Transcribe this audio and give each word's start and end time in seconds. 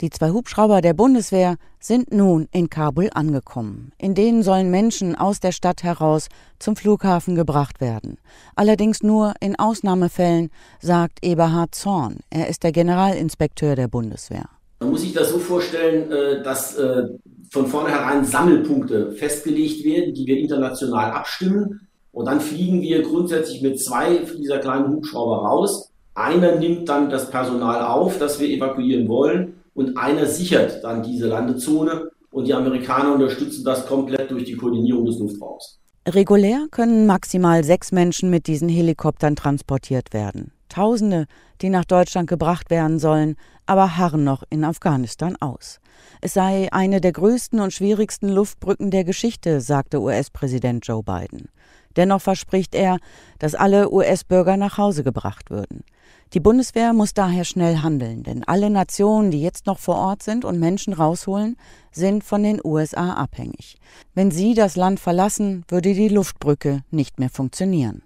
Die 0.00 0.08
zwei 0.08 0.30
Hubschrauber 0.30 0.80
der 0.80 0.94
Bundeswehr 0.94 1.56
sind 1.78 2.10
nun 2.10 2.48
in 2.52 2.70
Kabul 2.70 3.10
angekommen. 3.12 3.92
In 3.98 4.14
denen 4.14 4.42
sollen 4.42 4.70
Menschen 4.70 5.14
aus 5.14 5.40
der 5.40 5.52
Stadt 5.52 5.82
heraus 5.82 6.28
zum 6.58 6.74
Flughafen 6.74 7.34
gebracht 7.34 7.82
werden. 7.82 8.16
Allerdings 8.56 9.02
nur 9.02 9.34
in 9.40 9.58
Ausnahmefällen, 9.58 10.48
sagt 10.80 11.18
Eberhard 11.22 11.74
Zorn. 11.74 12.20
Er 12.30 12.48
ist 12.48 12.62
der 12.62 12.72
Generalinspekteur 12.72 13.76
der 13.76 13.88
Bundeswehr. 13.88 14.46
Man 14.80 14.92
muss 14.92 15.02
sich 15.02 15.12
das 15.12 15.32
so 15.32 15.38
vorstellen, 15.38 16.10
äh, 16.10 16.42
dass 16.42 16.78
äh, 16.78 17.02
von 17.50 17.66
vornherein 17.66 18.24
Sammelpunkte 18.24 19.12
festgelegt 19.12 19.84
werden, 19.84 20.14
die 20.14 20.24
wir 20.24 20.38
international 20.38 21.10
abstimmen. 21.10 21.86
Und 22.12 22.24
dann 22.24 22.40
fliegen 22.40 22.80
wir 22.80 23.02
grundsätzlich 23.02 23.60
mit 23.60 23.78
zwei 23.78 24.24
dieser 24.38 24.60
kleinen 24.60 24.94
Hubschrauber 24.94 25.46
raus. 25.46 25.90
Einer 26.14 26.56
nimmt 26.56 26.88
dann 26.88 27.10
das 27.10 27.30
Personal 27.30 27.84
auf, 27.84 28.18
das 28.18 28.40
wir 28.40 28.48
evakuieren 28.48 29.06
wollen 29.06 29.59
und 29.74 29.96
einer 29.96 30.26
sichert 30.26 30.82
dann 30.84 31.02
diese 31.02 31.28
Landezone 31.28 32.10
und 32.30 32.46
die 32.46 32.54
Amerikaner 32.54 33.14
unterstützen 33.14 33.64
das 33.64 33.86
komplett 33.86 34.30
durch 34.30 34.44
die 34.44 34.56
Koordinierung 34.56 35.04
des 35.06 35.18
Luftraums. 35.18 35.78
Regulär 36.08 36.66
können 36.70 37.06
maximal 37.06 37.62
sechs 37.62 37.92
Menschen 37.92 38.30
mit 38.30 38.46
diesen 38.46 38.68
Helikoptern 38.68 39.36
transportiert 39.36 40.12
werden. 40.12 40.52
Tausende, 40.68 41.26
die 41.60 41.68
nach 41.68 41.84
Deutschland 41.84 42.28
gebracht 42.28 42.70
werden 42.70 42.98
sollen, 42.98 43.36
aber 43.66 43.96
harren 43.96 44.24
noch 44.24 44.44
in 44.50 44.64
Afghanistan 44.64 45.36
aus. 45.40 45.80
Es 46.20 46.32
sei 46.32 46.68
eine 46.72 47.00
der 47.00 47.12
größten 47.12 47.60
und 47.60 47.72
schwierigsten 47.72 48.28
Luftbrücken 48.28 48.90
der 48.90 49.04
Geschichte, 49.04 49.60
sagte 49.60 50.00
US-Präsident 50.00 50.86
Joe 50.86 51.02
Biden. 51.02 51.48
Dennoch 51.96 52.20
verspricht 52.20 52.74
er, 52.74 52.98
dass 53.38 53.54
alle 53.54 53.92
US-Bürger 53.92 54.56
nach 54.56 54.78
Hause 54.78 55.02
gebracht 55.02 55.50
würden. 55.50 55.84
Die 56.32 56.40
Bundeswehr 56.40 56.92
muss 56.92 57.12
daher 57.12 57.44
schnell 57.44 57.78
handeln, 57.78 58.22
denn 58.22 58.44
alle 58.44 58.70
Nationen, 58.70 59.32
die 59.32 59.42
jetzt 59.42 59.66
noch 59.66 59.80
vor 59.80 59.96
Ort 59.96 60.22
sind 60.22 60.44
und 60.44 60.60
Menschen 60.60 60.92
rausholen, 60.92 61.56
sind 61.90 62.22
von 62.22 62.44
den 62.44 62.60
USA 62.62 63.14
abhängig. 63.14 63.78
Wenn 64.14 64.30
sie 64.30 64.54
das 64.54 64.76
Land 64.76 65.00
verlassen, 65.00 65.64
würde 65.66 65.92
die 65.92 66.08
Luftbrücke 66.08 66.82
nicht 66.92 67.18
mehr 67.18 67.30
funktionieren. 67.30 68.02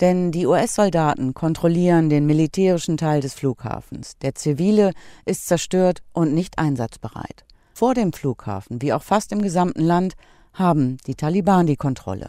Denn 0.00 0.32
die 0.32 0.46
US-Soldaten 0.46 1.34
kontrollieren 1.34 2.08
den 2.08 2.26
militärischen 2.26 2.96
Teil 2.96 3.20
des 3.20 3.34
Flughafens. 3.34 4.16
Der 4.18 4.34
zivile 4.34 4.92
ist 5.24 5.46
zerstört 5.46 6.02
und 6.12 6.34
nicht 6.34 6.58
einsatzbereit. 6.58 7.44
Vor 7.74 7.94
dem 7.94 8.12
Flughafen, 8.12 8.82
wie 8.82 8.92
auch 8.92 9.02
fast 9.02 9.30
im 9.30 9.40
gesamten 9.40 9.82
Land, 9.82 10.14
haben 10.52 10.96
die 11.06 11.14
Taliban 11.14 11.66
die 11.66 11.76
Kontrolle. 11.76 12.28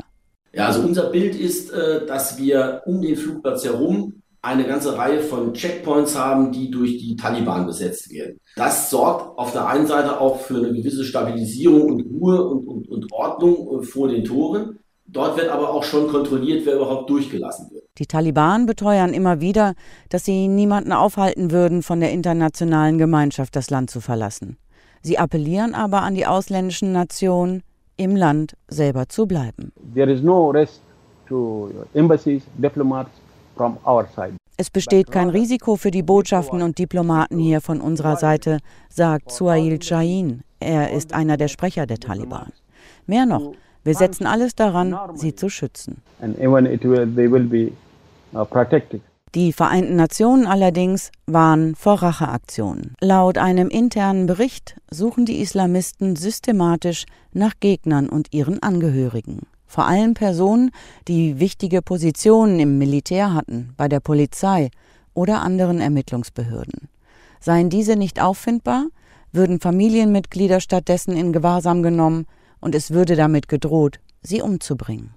Ja, 0.54 0.68
also 0.68 0.82
unser 0.82 1.10
Bild 1.10 1.36
ist, 1.36 1.72
äh, 1.72 2.06
dass 2.06 2.38
wir 2.38 2.82
um 2.86 3.02
den 3.02 3.16
Flugplatz 3.16 3.64
herum 3.64 4.22
eine 4.42 4.66
ganze 4.66 4.98
Reihe 4.98 5.20
von 5.20 5.54
Checkpoints 5.54 6.18
haben, 6.18 6.52
die 6.52 6.72
durch 6.72 6.98
die 6.98 7.16
Taliban 7.16 7.66
besetzt 7.66 8.10
werden. 8.12 8.40
Das 8.56 8.90
sorgt 8.90 9.38
auf 9.38 9.52
der 9.52 9.68
einen 9.68 9.86
Seite 9.86 10.20
auch 10.20 10.40
für 10.40 10.58
eine 10.58 10.72
gewisse 10.72 11.04
Stabilisierung 11.04 11.92
und 11.92 12.02
Ruhe 12.02 12.46
und, 12.46 12.68
und, 12.68 12.90
und 12.90 13.12
Ordnung 13.12 13.82
äh, 13.82 13.84
vor 13.84 14.08
den 14.08 14.24
Toren. 14.24 14.80
Dort 15.12 15.38
wird 15.38 15.50
aber 15.50 15.74
auch 15.74 15.84
schon 15.84 16.08
kontrolliert, 16.08 16.66
wer 16.66 16.76
überhaupt 16.76 17.10
durchgelassen 17.10 17.72
wird. 17.72 17.84
Die 17.98 18.06
Taliban 18.06 18.68
beteuern 18.68 19.14
immer 19.14 19.42
wieder, 19.42 19.74
dass 20.10 20.24
sie 20.24 20.48
niemanden 20.48 20.94
aufhalten 20.94 21.52
würden, 21.52 21.82
von 21.82 22.00
der 22.00 22.12
internationalen 22.12 23.00
Gemeinschaft 23.00 23.56
das 23.56 23.72
Land 23.72 23.90
zu 23.90 24.02
verlassen. 24.02 24.58
Sie 25.02 25.18
appellieren 25.18 25.74
aber 25.74 26.04
an 26.04 26.14
die 26.14 26.28
ausländischen 26.28 26.92
Nationen, 26.92 27.64
im 28.00 28.16
Land 28.16 28.56
selber 28.68 29.08
zu 29.10 29.28
bleiben. 29.28 29.72
There 29.94 30.12
is 30.12 30.24
no 30.24 30.50
rest 30.50 30.82
to 31.28 31.70
embassies, 31.94 32.42
diplomats 32.58 33.12
from 33.56 33.78
our 33.86 34.08
side. 34.16 34.34
Es 34.58 34.70
besteht 34.70 35.10
kein 35.12 35.30
Risiko 35.30 35.78
für 35.78 35.92
die 35.92 36.04
Botschaften 36.04 36.62
und 36.62 36.78
Diplomaten 36.80 37.40
hier 37.40 37.62
von 37.62 37.80
unserer 37.80 38.18
Seite, 38.18 38.58
sagt 38.90 39.32
Suhail 39.32 39.82
Shahin. 39.82 40.42
Er 40.60 40.92
ist 40.92 41.14
einer 41.14 41.38
der 41.38 41.48
Sprecher 41.48 41.86
der 41.86 42.00
Taliban. 42.00 42.52
Mehr 43.08 43.26
noch, 43.26 43.54
wir 43.84 43.96
setzen 43.96 44.28
alles 44.28 44.56
daran, 44.56 44.98
sie 45.16 45.34
zu 45.34 45.48
schützen. 45.50 46.02
Uh, 46.22 46.28
die 49.36 49.54
Vereinten 49.54 49.96
Nationen 49.96 50.48
allerdings 50.48 51.12
warnen 51.28 51.76
vor 51.76 52.02
Racheaktionen. 52.02 52.96
Laut 53.00 53.38
einem 53.38 53.70
internen 53.70 54.26
Bericht 54.26 54.76
suchen 54.90 55.26
die 55.26 55.40
Islamisten 55.40 56.16
systematisch 56.16 57.06
nach 57.32 57.54
Gegnern 57.60 58.10
und 58.10 58.34
ihren 58.34 58.62
Angehörigen. 58.64 59.42
Vor 59.68 59.86
allem 59.86 60.16
Personen, 60.16 60.72
die 61.08 61.40
wichtige 61.40 61.84
Positionen 61.84 62.60
im 62.60 62.80
Militär 62.80 63.34
hatten, 63.34 63.74
bei 63.78 63.88
der 63.88 64.00
Polizei 64.00 64.72
oder 65.14 65.42
anderen 65.42 65.80
Ermittlungsbehörden. 65.80 66.90
Seien 67.40 67.70
diese 67.70 67.96
nicht 67.96 68.20
auffindbar, 68.20 68.88
würden 69.32 69.60
Familienmitglieder 69.60 70.60
stattdessen 70.60 71.16
in 71.16 71.34
Gewahrsam 71.34 71.84
genommen 71.84 72.26
und 72.60 72.74
es 72.74 72.92
würde 72.92 73.16
damit 73.16 73.48
gedroht, 73.48 74.00
sie 74.24 74.42
umzubringen. 74.42 75.14